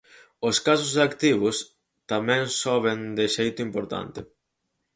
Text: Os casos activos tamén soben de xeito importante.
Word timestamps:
Os 0.47 0.57
casos 0.67 0.93
activos 1.07 1.55
tamén 2.11 2.43
soben 2.63 2.99
de 3.17 3.25
xeito 3.35 3.59
importante. 3.67 4.19